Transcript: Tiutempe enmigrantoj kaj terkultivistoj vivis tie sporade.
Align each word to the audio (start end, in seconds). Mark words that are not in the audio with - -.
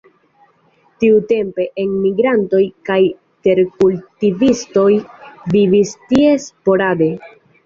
Tiutempe 1.01 1.65
enmigrantoj 1.83 2.61
kaj 2.89 2.97
terkultivistoj 3.49 4.89
vivis 5.53 5.95
tie 6.09 6.35
sporade. 6.49 7.13